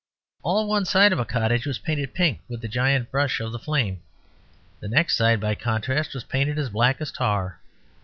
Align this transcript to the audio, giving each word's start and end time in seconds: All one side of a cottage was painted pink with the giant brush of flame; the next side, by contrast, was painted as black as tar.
All 0.41 0.67
one 0.67 0.85
side 0.85 1.13
of 1.13 1.19
a 1.19 1.25
cottage 1.25 1.67
was 1.67 1.77
painted 1.77 2.15
pink 2.15 2.39
with 2.49 2.59
the 2.61 2.67
giant 2.67 3.11
brush 3.11 3.39
of 3.39 3.53
flame; 3.61 4.01
the 4.79 4.87
next 4.87 5.15
side, 5.15 5.39
by 5.39 5.53
contrast, 5.53 6.15
was 6.15 6.23
painted 6.23 6.57
as 6.57 6.71
black 6.71 6.99
as 7.01 7.11
tar. 7.11 7.59